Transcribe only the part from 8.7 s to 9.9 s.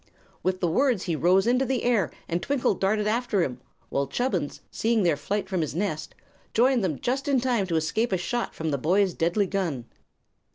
the boy's deadly gun.